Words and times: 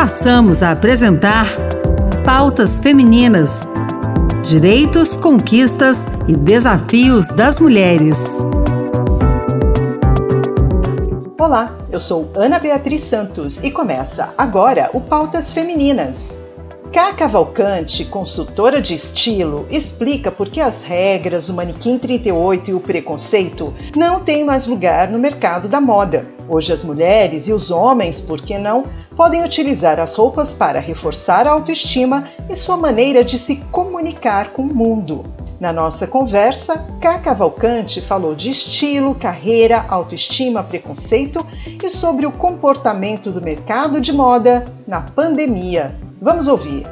passamos 0.00 0.62
a 0.62 0.70
apresentar 0.70 1.46
Pautas 2.24 2.78
Femininas: 2.78 3.68
Direitos, 4.42 5.14
Conquistas 5.14 6.06
e 6.26 6.34
Desafios 6.34 7.26
das 7.26 7.58
Mulheres. 7.58 8.16
Olá, 11.38 11.76
eu 11.92 12.00
sou 12.00 12.32
Ana 12.34 12.58
Beatriz 12.58 13.02
Santos 13.02 13.62
e 13.62 13.70
começa 13.70 14.32
agora 14.38 14.88
o 14.94 15.02
Pautas 15.02 15.52
Femininas. 15.52 16.34
Cá 16.90 17.12
Cavalcante, 17.12 18.06
consultora 18.06 18.80
de 18.80 18.94
estilo, 18.94 19.66
explica 19.70 20.32
por 20.32 20.48
que 20.48 20.62
as 20.62 20.82
regras, 20.82 21.50
o 21.50 21.54
manequim 21.54 21.98
38 21.98 22.70
e 22.70 22.74
o 22.74 22.80
preconceito 22.80 23.72
não 23.94 24.20
têm 24.20 24.44
mais 24.44 24.66
lugar 24.66 25.08
no 25.08 25.18
mercado 25.18 25.68
da 25.68 25.78
moda. 25.78 26.26
Hoje 26.48 26.72
as 26.72 26.82
mulheres 26.82 27.46
e 27.46 27.52
os 27.52 27.70
homens, 27.70 28.20
por 28.20 28.40
que 28.40 28.58
não, 28.58 28.84
podem 29.20 29.44
utilizar 29.44 30.00
as 30.00 30.14
roupas 30.14 30.54
para 30.54 30.80
reforçar 30.80 31.46
a 31.46 31.50
autoestima 31.50 32.24
e 32.48 32.54
sua 32.54 32.74
maneira 32.74 33.22
de 33.22 33.36
se 33.36 33.56
comunicar 33.70 34.48
com 34.52 34.62
o 34.62 34.74
mundo. 34.74 35.26
Na 35.60 35.74
nossa 35.74 36.06
conversa, 36.06 36.78
Cá 37.02 37.18
Cavalcante 37.18 38.00
falou 38.00 38.34
de 38.34 38.48
estilo, 38.48 39.14
carreira, 39.14 39.84
autoestima, 39.90 40.64
preconceito 40.64 41.46
e 41.84 41.90
sobre 41.90 42.24
o 42.24 42.32
comportamento 42.32 43.30
do 43.30 43.42
mercado 43.42 44.00
de 44.00 44.10
moda 44.10 44.64
na 44.86 45.02
pandemia. 45.02 45.92
Vamos 46.18 46.48
ouvir. 46.48 46.86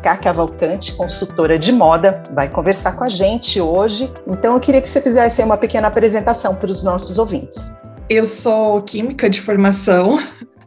Cá 0.00 0.16
Cavalcante, 0.16 0.94
consultora 0.94 1.58
de 1.58 1.72
moda, 1.72 2.22
vai 2.32 2.48
conversar 2.48 2.92
com 2.92 3.02
a 3.02 3.08
gente 3.08 3.60
hoje. 3.60 4.08
Então 4.28 4.54
eu 4.54 4.60
queria 4.60 4.80
que 4.80 4.88
você 4.88 5.00
fizesse 5.00 5.42
uma 5.42 5.56
pequena 5.56 5.88
apresentação 5.88 6.54
para 6.54 6.70
os 6.70 6.84
nossos 6.84 7.18
ouvintes. 7.18 7.68
Eu 8.08 8.26
sou 8.26 8.80
química 8.82 9.28
de 9.28 9.40
formação, 9.40 10.20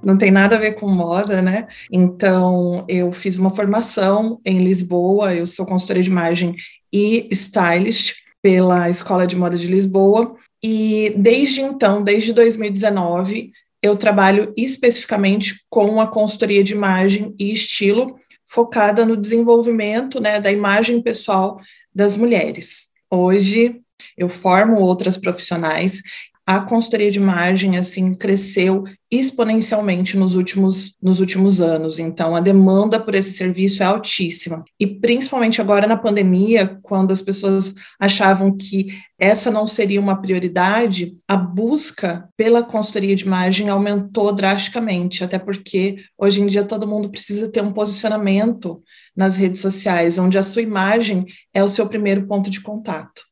não 0.04 0.18
tem 0.18 0.32
nada 0.32 0.56
a 0.56 0.60
ver 0.60 0.74
com 0.74 0.88
moda, 0.88 1.42
né? 1.42 1.68
Então, 1.92 2.86
eu 2.88 3.12
fiz 3.12 3.38
uma 3.38 3.50
formação 3.50 4.40
em 4.46 4.64
Lisboa, 4.64 5.34
eu 5.34 5.48
sou 5.48 5.66
consultora 5.66 6.02
de 6.02 6.10
imagem 6.10 6.56
e 6.92 7.28
stylist 7.32 8.16
pela 8.42 8.90
Escola 8.90 9.28
de 9.28 9.36
Moda 9.36 9.58
de 9.58 9.68
Lisboa, 9.68 10.36
e 10.64 11.14
desde 11.18 11.62
então, 11.62 12.04
desde 12.04 12.34
2019, 12.34 13.52
eu 13.82 13.96
trabalho 13.96 14.54
especificamente 14.58 15.62
com 15.70 16.02
a 16.02 16.08
consultoria 16.08 16.64
de 16.64 16.74
imagem 16.74 17.36
e 17.40 17.54
estilo, 17.54 18.18
focada 18.46 19.06
no 19.06 19.18
desenvolvimento 19.18 20.22
né, 20.22 20.40
da 20.40 20.52
imagem 20.52 21.02
pessoal 21.02 21.60
das 21.94 22.16
mulheres. 22.16 22.88
Hoje, 23.12 23.82
eu 24.18 24.30
formo 24.30 24.80
outras 24.80 25.18
profissionais 25.18 26.02
a 26.48 26.62
consultoria 26.62 27.12
de 27.12 27.20
imagem 27.20 27.78
assim 27.78 28.16
cresceu 28.16 28.86
exponencialmente 29.12 30.16
nos 30.16 30.34
últimos, 30.34 30.96
nos 31.04 31.20
últimos 31.20 31.60
anos. 31.60 32.00
Então, 32.00 32.38
a 32.38 32.40
demanda 32.40 33.02
por 33.02 33.16
esse 33.16 33.34
serviço 33.34 33.84
é 33.84 33.86
altíssima. 33.86 34.64
E 34.80 34.88
principalmente 34.88 35.60
agora 35.60 35.86
na 35.86 35.98
pandemia, 35.98 36.80
quando 36.82 37.12
as 37.12 37.22
pessoas 37.22 37.74
achavam 38.00 38.56
que 38.56 38.98
essa 39.20 39.52
não 39.52 39.68
seria 39.68 40.00
uma 40.00 40.22
prioridade, 40.22 41.18
a 41.28 41.36
busca 41.36 42.30
pela 42.38 42.64
consultoria 42.64 43.16
de 43.16 43.26
imagem 43.26 43.68
aumentou 43.68 44.32
drasticamente, 44.32 45.26
até 45.26 45.38
porque 45.38 45.98
hoje 46.18 46.42
em 46.42 46.48
dia 46.48 46.64
todo 46.64 46.88
mundo 46.88 47.10
precisa 47.10 47.52
ter 47.52 47.62
um 47.62 47.74
posicionamento 47.74 48.82
nas 49.14 49.36
redes 49.36 49.60
sociais, 49.60 50.18
onde 50.18 50.38
a 50.38 50.44
sua 50.44 50.62
imagem 50.62 51.26
é 51.54 51.62
o 51.62 51.70
seu 51.70 51.88
primeiro 51.88 52.26
ponto 52.26 52.50
de 52.50 52.62
contato 52.62 53.28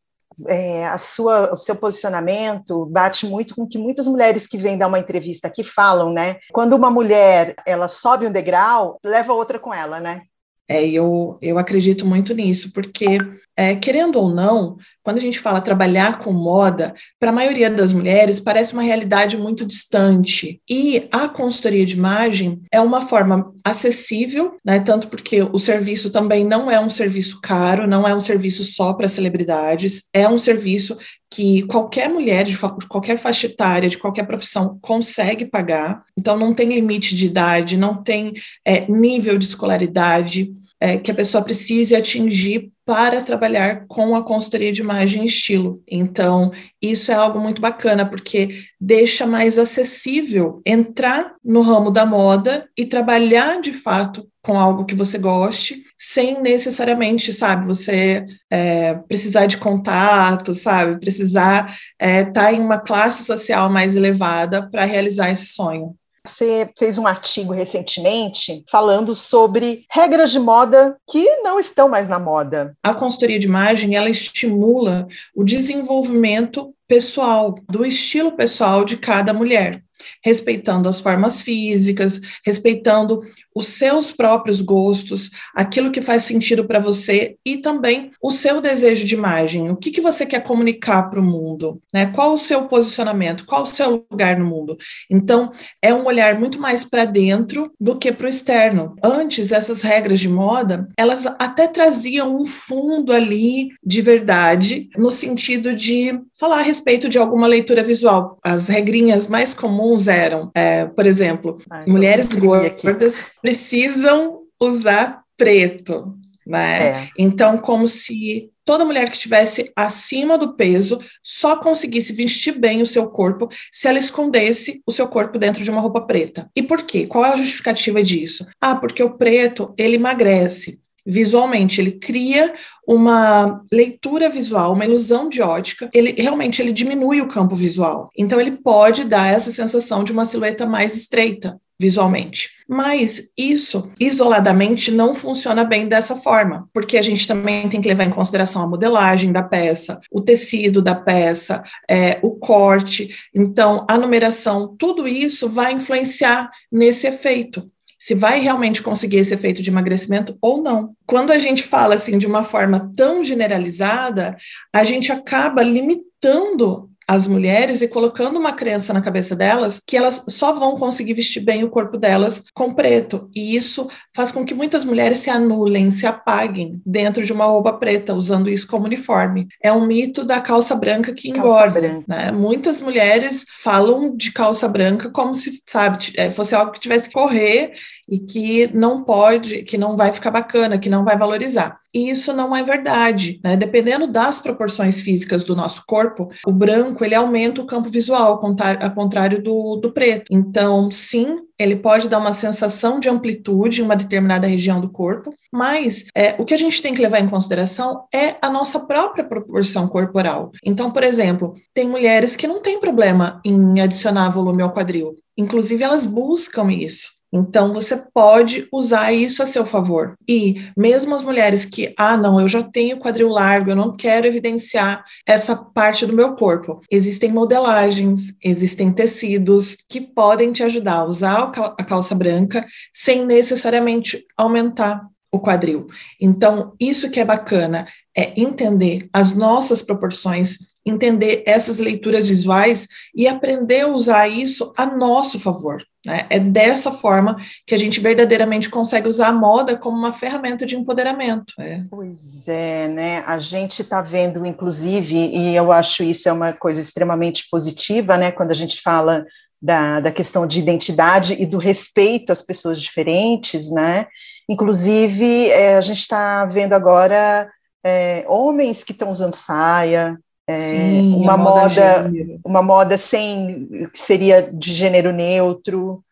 é, 0.47 0.87
a 0.87 0.97
sua, 0.97 1.53
o 1.53 1.57
seu 1.57 1.75
posicionamento 1.75 2.85
bate 2.85 3.25
muito 3.25 3.55
com 3.55 3.63
o 3.63 3.67
que 3.67 3.77
muitas 3.77 4.07
mulheres 4.07 4.47
que 4.47 4.57
vêm 4.57 4.77
dar 4.77 4.87
uma 4.87 4.99
entrevista 4.99 5.47
aqui 5.47 5.63
falam, 5.63 6.11
né? 6.11 6.37
Quando 6.51 6.73
uma 6.73 6.89
mulher 6.89 7.55
ela 7.65 7.87
sobe 7.87 8.27
um 8.27 8.31
degrau, 8.31 8.99
leva 9.03 9.33
outra 9.33 9.59
com 9.59 9.73
ela, 9.73 9.99
né? 9.99 10.21
É, 10.67 10.83
eu, 10.87 11.37
eu 11.41 11.59
acredito 11.59 12.05
muito 12.05 12.33
nisso, 12.33 12.71
porque, 12.73 13.19
é, 13.55 13.75
querendo 13.75 14.19
ou 14.19 14.33
não, 14.33 14.77
quando 15.05 15.19
a 15.19 15.21
gente 15.21 15.39
fala 15.39 15.61
trabalhar 15.61 16.17
com 16.17 16.33
moda, 16.33 16.95
para 17.19 17.29
a 17.29 17.33
maioria 17.33 17.69
das 17.69 17.93
mulheres 17.93 18.39
parece 18.39 18.73
uma 18.73 18.81
realidade 18.81 19.37
muito 19.37 19.63
distante. 19.63 20.59
E 20.67 21.07
a 21.11 21.29
consultoria 21.29 21.85
de 21.85 21.93
imagem 21.93 22.59
é 22.71 22.81
uma 22.81 23.01
forma 23.01 23.53
acessível, 23.63 24.57
né, 24.65 24.79
tanto 24.79 25.07
porque 25.07 25.43
o 25.43 25.59
serviço 25.59 26.09
também 26.09 26.43
não 26.43 26.71
é 26.71 26.79
um 26.79 26.89
serviço 26.89 27.39
caro, 27.39 27.85
não 27.87 28.07
é 28.07 28.15
um 28.15 28.19
serviço 28.19 28.63
só 28.63 28.93
para 28.93 29.07
celebridades, 29.07 30.05
é 30.11 30.27
um 30.27 30.39
serviço 30.39 30.97
que 31.29 31.61
qualquer 31.63 32.09
mulher 32.09 32.43
de 32.43 32.57
qualquer 32.87 33.17
faixa 33.19 33.45
etária, 33.45 33.89
de 33.89 33.99
qualquer 33.99 34.25
profissão, 34.25 34.79
consegue 34.81 35.45
pagar. 35.45 36.01
Então, 36.17 36.35
não 36.35 36.53
tem 36.53 36.73
limite 36.73 37.13
de 37.13 37.27
idade, 37.27 37.77
não 37.77 38.01
tem 38.01 38.33
é, 38.65 38.89
nível 38.89 39.37
de 39.37 39.45
escolaridade 39.45 40.51
é, 40.85 40.99
que 40.99 41.09
a 41.09 41.15
pessoa 41.15 41.43
precise 41.43 41.95
atingir 41.95 42.71
para 42.85 43.19
trabalhar 43.23 43.87
com 43.87 44.15
a 44.15 44.23
consultoria 44.23 44.71
de 44.71 44.81
imagem 44.81 45.23
e 45.23 45.27
estilo. 45.27 45.81
Então, 45.89 46.51
isso 46.79 47.11
é 47.11 47.15
algo 47.15 47.39
muito 47.39 47.59
bacana, 47.59 48.05
porque 48.05 48.61
deixa 48.79 49.25
mais 49.25 49.57
acessível 49.57 50.61
entrar 50.63 51.33
no 51.43 51.61
ramo 51.61 51.89
da 51.89 52.05
moda 52.05 52.69
e 52.77 52.85
trabalhar 52.85 53.59
de 53.59 53.73
fato 53.73 54.29
com 54.43 54.59
algo 54.59 54.85
que 54.85 54.93
você 54.93 55.17
goste, 55.17 55.83
sem 55.97 56.39
necessariamente, 56.39 57.33
sabe, 57.33 57.65
você 57.65 58.23
é, 58.51 58.93
precisar 58.93 59.47
de 59.47 59.57
contato, 59.57 60.53
sabe, 60.53 60.99
precisar 60.99 61.71
estar 61.71 61.77
é, 61.97 62.23
tá 62.25 62.53
em 62.53 62.59
uma 62.59 62.77
classe 62.77 63.23
social 63.23 63.71
mais 63.71 63.95
elevada 63.95 64.69
para 64.69 64.85
realizar 64.85 65.31
esse 65.31 65.47
sonho. 65.47 65.95
Você 66.25 66.69
fez 66.77 66.97
um 66.97 67.07
artigo 67.07 67.53
recentemente 67.53 68.63
falando 68.69 69.13
sobre 69.13 69.85
regras 69.91 70.31
de 70.31 70.39
moda 70.39 70.97
que 71.09 71.23
não 71.41 71.59
estão 71.59 71.87
mais 71.87 72.07
na 72.07 72.19
moda. 72.19 72.75
A 72.83 72.93
consultoria 72.93 73.39
de 73.39 73.47
imagem, 73.47 73.95
ela 73.95 74.09
estimula 74.09 75.07
o 75.35 75.43
desenvolvimento 75.43 76.73
pessoal, 76.87 77.55
do 77.69 77.85
estilo 77.85 78.31
pessoal 78.31 78.85
de 78.85 78.97
cada 78.97 79.33
mulher 79.33 79.84
respeitando 80.23 80.89
as 80.89 80.99
formas 80.99 81.41
físicas, 81.41 82.19
respeitando 82.45 83.21
os 83.55 83.67
seus 83.67 84.11
próprios 84.11 84.59
gostos, 84.59 85.31
aquilo 85.55 85.89
que 85.89 86.01
faz 86.01 86.23
sentido 86.23 86.65
para 86.65 86.79
você 86.79 87.37
e 87.45 87.57
também 87.57 88.11
o 88.21 88.29
seu 88.29 88.59
desejo 88.59 89.05
de 89.05 89.15
imagem. 89.15 89.71
O 89.71 89.77
que, 89.77 89.91
que 89.91 90.01
você 90.01 90.25
quer 90.25 90.43
comunicar 90.43 91.03
para 91.09 91.21
o 91.21 91.23
mundo? 91.23 91.81
Né? 91.93 92.07
Qual 92.07 92.33
o 92.33 92.37
seu 92.37 92.65
posicionamento? 92.67 93.45
Qual 93.45 93.63
o 93.63 93.67
seu 93.67 94.05
lugar 94.11 94.37
no 94.37 94.45
mundo? 94.45 94.75
Então, 95.09 95.51
é 95.81 95.93
um 95.93 96.05
olhar 96.05 96.37
muito 96.37 96.59
mais 96.59 96.83
para 96.83 97.05
dentro 97.05 97.71
do 97.79 97.97
que 97.97 98.11
para 98.11 98.27
o 98.27 98.29
externo. 98.29 98.93
Antes, 99.01 99.53
essas 99.53 99.81
regras 99.83 100.19
de 100.19 100.27
moda, 100.27 100.89
elas 100.97 101.25
até 101.39 101.65
traziam 101.65 102.35
um 102.35 102.45
fundo 102.45 103.13
ali 103.13 103.69
de 103.81 104.01
verdade, 104.01 104.89
no 104.97 105.11
sentido 105.11 105.73
de 105.73 106.19
falar 106.37 106.59
a 106.59 106.63
respeito 106.63 107.07
de 107.07 107.17
alguma 107.17 107.47
leitura 107.47 107.83
visual. 107.83 108.37
As 108.43 108.67
regrinhas 108.67 109.27
mais 109.27 109.53
comuns 109.53 109.84
eram, 110.07 110.51
é, 110.53 110.85
por 110.85 111.05
exemplo, 111.05 111.57
Ai, 111.69 111.85
mulheres 111.87 112.27
gordas 112.27 113.25
precisam 113.41 114.41
usar 114.59 115.21
preto, 115.37 116.15
né? 116.45 116.87
É. 116.87 117.09
Então, 117.17 117.57
como 117.57 117.87
se 117.87 118.51
toda 118.65 118.83
mulher 118.83 119.09
que 119.09 119.15
estivesse 119.15 119.71
acima 119.75 120.37
do 120.37 120.55
peso 120.55 120.99
só 121.23 121.57
conseguisse 121.57 122.11
vestir 122.11 122.57
bem 122.57 122.81
o 122.81 122.85
seu 122.85 123.07
corpo 123.07 123.47
se 123.71 123.87
ela 123.87 123.99
escondesse 123.99 124.81
o 124.85 124.91
seu 124.91 125.07
corpo 125.07 125.37
dentro 125.37 125.63
de 125.63 125.69
uma 125.69 125.81
roupa 125.81 126.01
preta. 126.01 126.49
E 126.55 126.63
por 126.63 126.83
quê? 126.83 127.05
Qual 127.05 127.23
é 127.23 127.29
a 127.29 127.37
justificativa 127.37 128.01
disso? 128.01 128.45
Ah, 128.59 128.75
porque 128.75 129.03
o 129.03 129.15
preto, 129.17 129.73
ele 129.77 129.95
emagrece 129.95 130.79
visualmente, 131.05 131.79
ele 131.79 131.91
cria 131.91 132.53
uma 132.87 133.61
leitura 133.71 134.29
visual, 134.29 134.73
uma 134.73 134.85
ilusão 134.85 135.29
de 135.29 135.41
ótica, 135.41 135.89
ele 135.93 136.15
realmente 136.17 136.61
ele 136.61 136.73
diminui 136.73 137.21
o 137.21 137.27
campo 137.27 137.55
visual. 137.55 138.09
Então 138.17 138.39
ele 138.39 138.57
pode 138.57 139.03
dar 139.03 139.31
essa 139.31 139.51
sensação 139.51 140.03
de 140.03 140.11
uma 140.11 140.25
silhueta 140.25 140.65
mais 140.65 140.95
estreita 140.95 141.59
visualmente. 141.79 142.49
Mas 142.67 143.31
isso 143.37 143.91
isoladamente 143.99 144.91
não 144.91 145.13
funciona 145.13 145.63
bem 145.63 145.87
dessa 145.87 146.15
forma, 146.15 146.67
porque 146.73 146.97
a 146.97 147.01
gente 147.01 147.27
também 147.27 147.69
tem 147.69 147.81
que 147.81 147.87
levar 147.87 148.05
em 148.05 148.11
consideração 148.11 148.61
a 148.61 148.67
modelagem 148.67 149.31
da 149.31 149.43
peça, 149.43 149.99
o 150.09 150.21
tecido 150.21 150.81
da 150.81 150.95
peça, 150.95 151.61
é, 151.89 152.17
o 152.23 152.35
corte, 152.35 153.13
então 153.33 153.85
a 153.89 153.97
numeração, 153.97 154.73
tudo 154.77 155.07
isso 155.07 155.49
vai 155.49 155.73
influenciar 155.73 156.49
nesse 156.71 157.07
efeito 157.07 157.69
se 157.97 158.13
vai 158.13 158.39
realmente 158.39 158.81
conseguir 158.81 159.17
esse 159.17 159.33
efeito 159.33 159.61
de 159.61 159.69
emagrecimento 159.69 160.37
ou 160.41 160.61
não. 160.61 160.93
Quando 161.05 161.31
a 161.31 161.39
gente 161.39 161.63
fala 161.63 161.95
assim 161.95 162.17
de 162.17 162.27
uma 162.27 162.43
forma 162.43 162.91
tão 162.95 163.23
generalizada, 163.23 164.35
a 164.73 164.83
gente 164.83 165.11
acaba 165.11 165.63
limitando 165.63 166.89
as 167.07 167.27
mulheres 167.27 167.81
e 167.81 167.87
colocando 167.87 168.37
uma 168.37 168.53
crença 168.53 168.93
na 168.93 169.01
cabeça 169.01 169.35
delas 169.35 169.81
que 169.85 169.95
elas 169.95 170.23
só 170.27 170.53
vão 170.53 170.77
conseguir 170.77 171.13
vestir 171.13 171.41
bem 171.41 171.63
o 171.63 171.69
corpo 171.69 171.97
delas 171.97 172.43
com 172.53 172.73
preto. 172.73 173.29
E 173.35 173.55
isso 173.55 173.87
faz 174.15 174.31
com 174.31 174.45
que 174.45 174.53
muitas 174.53 174.83
mulheres 174.83 175.19
se 175.19 175.29
anulem, 175.29 175.91
se 175.91 176.07
apaguem 176.07 176.81
dentro 176.85 177.23
de 177.23 177.31
uma 177.31 177.45
roupa 177.45 177.73
preta, 177.73 178.13
usando 178.13 178.49
isso 178.49 178.67
como 178.67 178.85
uniforme. 178.85 179.47
É 179.61 179.71
um 179.71 179.85
mito 179.85 180.25
da 180.25 180.41
calça 180.41 180.75
branca 180.75 181.13
que 181.13 181.29
engorda. 181.29 181.79
Branca. 181.79 182.05
Né? 182.07 182.31
Muitas 182.31 182.81
mulheres 182.81 183.45
falam 183.61 184.15
de 184.15 184.31
calça 184.31 184.67
branca 184.67 185.09
como 185.09 185.35
se, 185.35 185.61
sabe, 185.67 186.11
é, 186.17 186.31
fosse 186.31 186.55
algo 186.55 186.71
que 186.71 186.79
tivesse 186.79 187.07
que 187.07 187.13
correr 187.13 187.73
e 188.09 188.19
que 188.19 188.67
não 188.73 189.03
pode, 189.03 189.63
que 189.63 189.77
não 189.77 189.95
vai 189.97 190.13
ficar 190.13 190.31
bacana, 190.31 190.77
que 190.77 190.89
não 190.89 191.03
vai 191.03 191.17
valorizar. 191.17 191.79
E 191.93 192.09
isso 192.09 192.33
não 192.33 192.53
é 192.53 192.61
verdade, 192.61 193.39
né? 193.41 193.55
Dependendo 193.55 194.05
das 194.05 194.37
proporções 194.37 195.01
físicas 195.01 195.45
do 195.45 195.55
nosso 195.55 195.83
corpo, 195.87 196.29
o 196.45 196.51
branco 196.51 197.05
ele 197.05 197.15
aumenta 197.15 197.61
o 197.61 197.65
campo 197.65 197.89
visual, 197.89 198.33
ao 198.33 198.91
contrário 198.91 199.41
do, 199.41 199.77
do 199.77 199.93
preto. 199.93 200.25
Então, 200.29 200.91
sim, 200.91 201.37
ele 201.57 201.77
pode 201.77 202.09
dar 202.09 202.19
uma 202.19 202.33
sensação 202.33 202.99
de 202.99 203.07
amplitude 203.07 203.81
em 203.81 203.85
uma 203.85 203.95
determinada 203.95 204.45
região 204.45 204.81
do 204.81 204.89
corpo, 204.89 205.33
mas 205.51 206.03
é, 206.13 206.35
o 206.37 206.43
que 206.43 206.53
a 206.53 206.57
gente 206.57 206.81
tem 206.81 206.93
que 206.93 207.01
levar 207.01 207.21
em 207.21 207.29
consideração 207.29 208.03
é 208.13 208.35
a 208.41 208.49
nossa 208.49 208.81
própria 208.81 209.23
proporção 209.23 209.87
corporal. 209.87 210.51
Então, 210.65 210.91
por 210.91 211.01
exemplo, 211.01 211.53
tem 211.73 211.87
mulheres 211.87 212.35
que 212.35 212.45
não 212.45 212.61
têm 212.61 212.77
problema 212.77 213.39
em 213.45 213.79
adicionar 213.79 214.29
volume 214.29 214.61
ao 214.61 214.73
quadril. 214.73 215.15
Inclusive, 215.37 215.83
elas 215.83 216.05
buscam 216.05 216.69
isso. 216.71 217.14
Então, 217.37 217.73
você 217.73 218.01
pode 218.13 218.65
usar 218.71 219.11
isso 219.11 219.43
a 219.43 219.45
seu 219.45 219.65
favor. 219.65 220.15
E 220.25 220.69
mesmo 220.77 221.13
as 221.13 221.21
mulheres 221.21 221.65
que, 221.65 221.93
ah, 221.97 222.15
não, 222.15 222.39
eu 222.39 222.47
já 222.47 222.63
tenho 222.63 222.97
quadril 222.97 223.27
largo, 223.27 223.71
eu 223.71 223.75
não 223.75 223.93
quero 223.93 224.25
evidenciar 224.25 225.03
essa 225.27 225.53
parte 225.53 226.05
do 226.05 226.13
meu 226.13 226.33
corpo. 226.35 226.79
Existem 226.89 227.33
modelagens, 227.33 228.33
existem 228.41 228.89
tecidos 228.89 229.75
que 229.89 229.99
podem 229.99 230.53
te 230.53 230.63
ajudar 230.63 230.99
a 230.99 231.03
usar 231.03 231.51
a 231.77 231.83
calça 231.83 232.15
branca 232.15 232.65
sem 232.93 233.25
necessariamente 233.25 234.23
aumentar 234.37 235.05
o 235.29 235.39
quadril. 235.39 235.87
Então, 236.21 236.73
isso 236.79 237.09
que 237.09 237.19
é 237.19 237.25
bacana 237.25 237.85
é 238.15 238.39
entender 238.39 239.09
as 239.11 239.33
nossas 239.33 239.81
proporções, 239.81 240.57
entender 240.85 241.43
essas 241.47 241.79
leituras 241.79 242.27
visuais 242.27 242.87
e 243.15 243.27
aprender 243.27 243.81
a 243.81 243.87
usar 243.87 244.27
isso 244.27 244.71
a 244.77 244.85
nosso 244.85 245.39
favor. 245.39 245.83
Né? 246.05 246.27
É 246.29 246.39
dessa 246.39 246.91
forma 246.91 247.35
que 247.65 247.73
a 247.73 247.77
gente 247.77 247.99
verdadeiramente 247.99 248.69
consegue 248.69 249.07
usar 249.07 249.29
a 249.29 249.33
moda 249.33 249.75
como 249.75 249.97
uma 249.97 250.13
ferramenta 250.13 250.65
de 250.65 250.75
empoderamento. 250.75 251.53
É. 251.59 251.81
Pois 251.89 252.47
é, 252.47 252.87
né? 252.87 253.23
A 253.25 253.39
gente 253.39 253.81
está 253.81 254.01
vendo, 254.01 254.45
inclusive, 254.45 255.15
e 255.15 255.55
eu 255.55 255.71
acho 255.71 256.03
isso 256.03 256.29
é 256.29 256.31
uma 256.31 256.53
coisa 256.53 256.79
extremamente 256.79 257.47
positiva, 257.49 258.17
né? 258.17 258.31
Quando 258.31 258.51
a 258.51 258.55
gente 258.55 258.81
fala 258.81 259.25
da, 259.59 259.99
da 259.99 260.11
questão 260.11 260.45
de 260.45 260.59
identidade 260.59 261.35
e 261.39 261.45
do 261.45 261.57
respeito 261.57 262.31
às 262.31 262.43
pessoas 262.43 262.79
diferentes, 262.79 263.71
né? 263.71 264.05
Inclusive, 264.47 265.49
é, 265.49 265.75
a 265.75 265.81
gente 265.81 266.01
está 266.01 266.45
vendo 266.45 266.73
agora 266.73 267.49
é, 267.83 268.23
homens 268.27 268.83
que 268.83 268.91
estão 268.91 269.09
usando 269.09 269.33
saia, 269.33 270.19
é, 270.47 270.55
Sim, 270.55 271.15
uma 271.15 271.37
moda, 271.37 272.03
moda 272.03 272.39
uma 272.45 272.61
moda 272.61 272.97
sem 272.97 273.67
que 273.91 273.97
seria 273.99 274.41
de 274.53 274.73
gênero 274.73 275.11
neutro. 275.11 276.03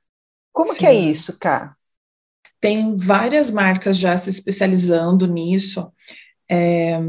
Como 0.51 0.73
Sim. 0.73 0.79
que 0.79 0.85
é 0.85 0.93
isso, 0.93 1.37
Cá? 1.39 1.75
Tem 2.59 2.95
várias 2.97 3.51
marcas 3.51 3.97
já 3.97 4.17
se 4.17 4.29
especializando 4.29 5.27
nisso. 5.27 5.91
É, 6.49 6.99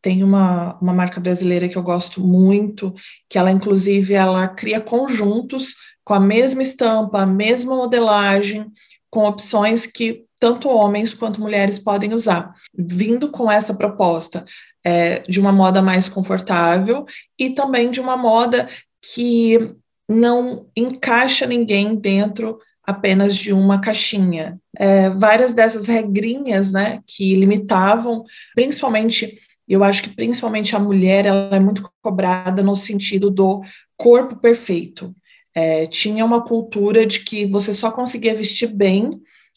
tem 0.00 0.24
uma, 0.24 0.78
uma 0.80 0.92
marca 0.92 1.20
brasileira 1.20 1.68
que 1.68 1.78
eu 1.78 1.82
gosto 1.82 2.20
muito, 2.20 2.92
que 3.28 3.38
ela, 3.38 3.50
inclusive, 3.50 4.14
ela 4.14 4.48
cria 4.48 4.80
conjuntos 4.80 5.76
com 6.02 6.14
a 6.14 6.20
mesma 6.20 6.62
estampa, 6.62 7.20
a 7.20 7.26
mesma 7.26 7.76
modelagem, 7.76 8.70
com 9.08 9.24
opções 9.24 9.86
que 9.86 10.24
tanto 10.40 10.68
homens 10.68 11.14
quanto 11.14 11.40
mulheres 11.40 11.78
podem 11.78 12.12
usar, 12.12 12.52
vindo 12.76 13.30
com 13.30 13.50
essa 13.50 13.74
proposta 13.74 14.44
é, 14.84 15.20
de 15.20 15.40
uma 15.40 15.50
moda 15.50 15.80
mais 15.80 16.08
confortável 16.08 17.06
e 17.38 17.50
também 17.50 17.90
de 17.90 18.00
uma 18.00 18.16
moda 18.16 18.68
que 19.00 19.74
não 20.08 20.66
encaixa 20.76 21.46
ninguém 21.46 21.94
dentro 21.94 22.58
apenas 22.86 23.34
de 23.34 23.52
uma 23.52 23.80
caixinha. 23.80 24.60
É, 24.76 25.08
várias 25.08 25.54
dessas 25.54 25.86
regrinhas, 25.86 26.70
né, 26.70 27.00
que 27.06 27.34
limitavam, 27.34 28.24
principalmente, 28.54 29.38
eu 29.66 29.82
acho 29.82 30.02
que 30.02 30.10
principalmente 30.14 30.76
a 30.76 30.78
mulher, 30.78 31.24
ela 31.24 31.56
é 31.56 31.60
muito 31.60 31.90
cobrada 32.02 32.62
no 32.62 32.76
sentido 32.76 33.30
do 33.30 33.62
corpo 33.96 34.36
perfeito. 34.36 35.14
É, 35.54 35.86
tinha 35.86 36.24
uma 36.24 36.44
cultura 36.44 37.06
de 37.06 37.20
que 37.20 37.46
você 37.46 37.72
só 37.72 37.90
conseguia 37.90 38.34
vestir 38.34 38.66
bem, 38.74 39.10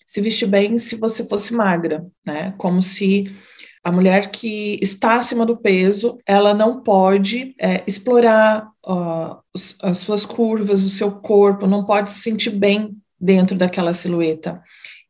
se 0.06 0.22
vestir 0.22 0.48
bem 0.48 0.78
se 0.78 0.96
você 0.96 1.28
fosse 1.28 1.54
magra, 1.54 2.06
né, 2.26 2.54
como 2.58 2.82
se 2.82 3.30
a 3.88 3.92
mulher 3.92 4.32
que 4.32 4.78
está 4.82 5.16
acima 5.16 5.46
do 5.46 5.56
peso, 5.56 6.18
ela 6.26 6.54
não 6.54 6.84
pode 6.84 7.56
é, 7.58 7.86
explorar 7.88 8.70
as 9.82 9.98
suas 10.00 10.26
curvas, 10.26 10.84
o 10.84 10.90
seu 10.90 11.10
corpo, 11.10 11.66
não 11.66 11.86
pode 11.86 12.12
se 12.12 12.20
sentir 12.20 12.50
bem 12.50 12.98
dentro 13.18 13.56
daquela 13.56 13.94
silhueta. 13.94 14.62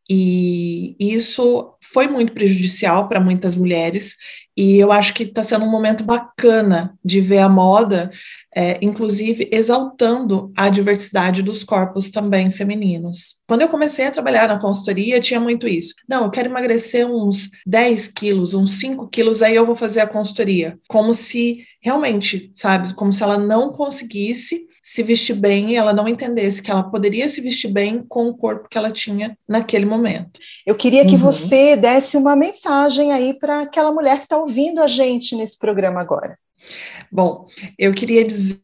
E 0.09 0.95
isso 0.99 1.73
foi 1.81 2.07
muito 2.07 2.33
prejudicial 2.33 3.07
para 3.07 3.19
muitas 3.19 3.55
mulheres, 3.55 4.15
e 4.57 4.79
eu 4.79 4.91
acho 4.91 5.13
que 5.13 5.21
está 5.21 5.43
sendo 5.43 5.65
um 5.65 5.69
momento 5.69 6.03
bacana 6.03 6.97
de 7.05 7.21
ver 7.21 7.37
a 7.37 7.47
moda, 7.47 8.09
é, 8.55 8.79
inclusive 8.81 9.47
exaltando 9.51 10.51
a 10.57 10.67
diversidade 10.67 11.43
dos 11.43 11.63
corpos 11.63 12.09
também 12.09 12.49
femininos. 12.49 13.35
Quando 13.47 13.61
eu 13.61 13.69
comecei 13.69 14.07
a 14.07 14.11
trabalhar 14.11 14.47
na 14.47 14.59
consultoria, 14.59 15.21
tinha 15.21 15.39
muito 15.39 15.67
isso. 15.67 15.93
Não, 16.09 16.23
eu 16.23 16.31
quero 16.31 16.49
emagrecer 16.49 17.05
uns 17.07 17.51
10 17.67 18.07
quilos, 18.07 18.55
uns 18.55 18.79
5 18.79 19.07
quilos, 19.09 19.43
aí 19.43 19.55
eu 19.55 19.65
vou 19.65 19.75
fazer 19.75 19.99
a 19.99 20.07
consultoria. 20.07 20.79
Como 20.87 21.13
se 21.13 21.63
realmente, 21.79 22.51
sabe, 22.55 22.95
como 22.95 23.13
se 23.13 23.21
ela 23.21 23.37
não 23.37 23.69
conseguisse 23.69 24.65
se 24.89 25.03
vestir 25.03 25.35
bem 25.35 25.71
e 25.71 25.75
ela 25.75 25.91
não 25.91 26.07
entendesse 26.07 26.61
que 26.61 26.71
ela 26.71 26.81
poderia 26.81 27.27
se 27.27 27.41
vestir 27.41 27.69
bem 27.69 28.01
com 28.07 28.29
o 28.29 28.33
corpo 28.33 28.69
que 28.69 28.77
ela 28.77 28.89
tinha 28.89 29.37
naquele 29.45 29.85
momento. 29.85 30.39
Eu 30.65 30.75
queria 30.75 31.05
que 31.05 31.15
uhum. 31.15 31.21
você 31.21 31.75
desse 31.75 32.15
uma 32.15 32.37
mensagem 32.37 33.11
aí 33.11 33.37
para 33.37 33.63
aquela 33.63 33.91
mulher 33.91 34.19
que 34.19 34.23
está 34.23 34.37
ouvindo 34.37 34.81
a 34.81 34.87
gente 34.87 35.35
nesse 35.35 35.59
programa 35.59 35.99
agora. 35.99 36.39
Bom, 37.11 37.47
eu 37.77 37.93
queria 37.93 38.23
dizer 38.23 38.61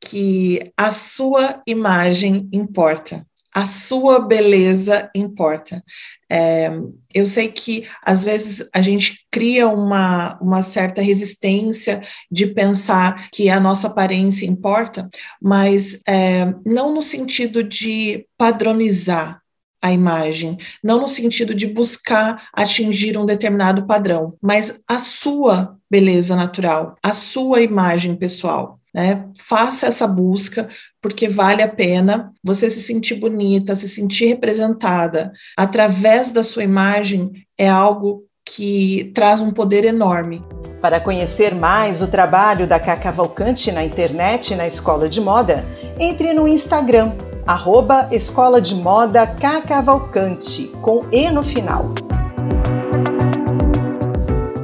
que 0.00 0.72
a 0.76 0.90
sua 0.90 1.62
imagem 1.64 2.48
importa 2.52 3.24
a 3.54 3.66
sua 3.66 4.18
beleza 4.20 5.10
importa. 5.14 5.82
É, 6.30 6.70
eu 7.12 7.26
sei 7.26 7.48
que 7.48 7.86
às 8.02 8.24
vezes 8.24 8.66
a 8.72 8.80
gente 8.80 9.26
cria 9.30 9.68
uma, 9.68 10.38
uma 10.40 10.62
certa 10.62 11.02
resistência 11.02 12.00
de 12.30 12.46
pensar 12.46 13.28
que 13.30 13.50
a 13.50 13.60
nossa 13.60 13.88
aparência 13.88 14.46
importa, 14.46 15.08
mas 15.40 16.00
é, 16.08 16.54
não 16.64 16.94
no 16.94 17.02
sentido 17.02 17.62
de 17.62 18.26
padronizar 18.38 19.42
a 19.82 19.92
imagem, 19.92 20.56
não 20.82 21.00
no 21.00 21.08
sentido 21.08 21.54
de 21.54 21.66
buscar 21.66 22.48
atingir 22.52 23.18
um 23.18 23.26
determinado 23.26 23.84
padrão, 23.84 24.34
mas 24.40 24.80
a 24.88 24.98
sua 25.00 25.76
beleza 25.90 26.36
natural, 26.36 26.96
a 27.02 27.12
sua 27.12 27.60
imagem 27.60 28.14
pessoal. 28.14 28.80
Né? 28.94 29.24
Faça 29.38 29.86
essa 29.86 30.06
busca, 30.06 30.68
porque 31.00 31.28
vale 31.28 31.62
a 31.62 31.68
pena 31.68 32.32
você 32.44 32.68
se 32.68 32.82
sentir 32.82 33.14
bonita, 33.14 33.74
se 33.74 33.88
sentir 33.88 34.26
representada 34.26 35.32
através 35.56 36.30
da 36.30 36.42
sua 36.42 36.62
imagem, 36.62 37.32
é 37.56 37.68
algo 37.68 38.24
que 38.44 39.10
traz 39.14 39.40
um 39.40 39.50
poder 39.50 39.84
enorme. 39.84 40.40
Para 40.80 41.00
conhecer 41.00 41.54
mais 41.54 42.02
o 42.02 42.08
trabalho 42.08 42.66
da 42.66 42.78
Cacá 42.78 42.96
Cavalcante 42.96 43.72
na 43.72 43.84
internet 43.84 44.52
e 44.52 44.56
na 44.56 44.66
Escola 44.66 45.08
de 45.08 45.20
Moda, 45.20 45.64
entre 45.98 46.34
no 46.34 46.46
Instagram, 46.46 47.12
arroba 47.46 48.08
Escola 48.10 48.60
de 48.60 48.74
Moda 48.74 49.26
Cavalcante, 49.26 50.66
com 50.80 51.00
E 51.10 51.30
no 51.30 51.42
final. 51.42 51.90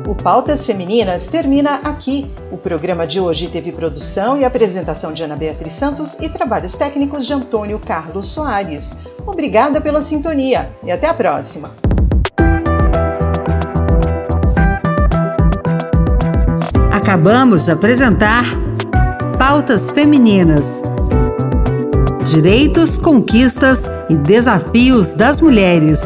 O 0.08 0.14
Pautas 0.14 0.64
Femininas 0.64 1.26
termina 1.26 1.80
aqui. 1.84 2.32
O 2.50 2.56
programa 2.56 3.06
de 3.06 3.20
hoje 3.20 3.48
teve 3.48 3.70
produção 3.72 4.38
e 4.38 4.44
apresentação 4.44 5.12
de 5.12 5.22
Ana 5.22 5.36
Beatriz 5.36 5.74
Santos 5.74 6.14
e 6.18 6.30
trabalhos 6.30 6.74
técnicos 6.76 7.26
de 7.26 7.34
Antônio 7.34 7.78
Carlos 7.78 8.26
Soares. 8.28 8.94
Obrigada 9.26 9.82
pela 9.82 10.00
sintonia 10.00 10.70
e 10.82 10.90
até 10.90 11.06
a 11.08 11.12
próxima! 11.12 11.70
Acabamos 16.90 17.66
de 17.66 17.72
apresentar 17.72 18.44
Pautas 19.36 19.90
Femininas. 19.90 20.80
Direitos, 22.30 22.96
conquistas 22.96 23.84
e 24.08 24.16
desafios 24.16 25.12
das 25.12 25.42
mulheres. 25.42 26.00